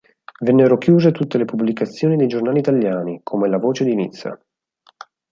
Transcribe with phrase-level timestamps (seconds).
[0.39, 4.35] Vennero chiuse tutte le pubblicazioni dei giornali italiani, come "La Voce di Nizza".